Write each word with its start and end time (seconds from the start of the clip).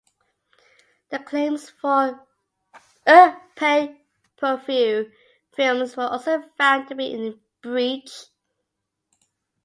The 1.11 1.19
claims 1.19 1.69
for 1.69 2.25
pay-per-view 3.05 5.11
films 5.53 5.95
were 5.95 6.05
also 6.07 6.41
found 6.57 6.87
to 6.87 6.95
be 6.95 7.13
in 7.13 7.39
breach. 7.61 8.23